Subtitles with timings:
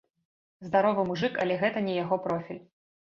[0.67, 2.63] Здаровы мужык, але гэта не яго профіль!